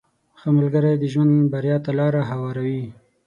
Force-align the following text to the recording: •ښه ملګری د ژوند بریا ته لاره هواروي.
•ښه 0.39 0.49
ملګری 0.57 0.93
د 0.99 1.03
ژوند 1.13 1.33
بریا 1.53 1.77
ته 1.85 1.91
لاره 1.99 2.21
هواروي. 2.29 2.83